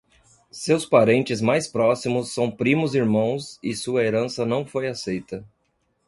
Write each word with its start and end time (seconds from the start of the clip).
Seus 0.49 0.83
parentes 0.83 1.41
mais 1.41 1.67
próximos 1.67 2.33
são 2.33 2.49
primos 2.49 2.95
irmãos 2.95 3.59
e 3.61 3.75
sua 3.75 4.01
herança 4.01 4.43
não 4.47 4.65
foi 4.65 4.87
aceita. 4.87 5.45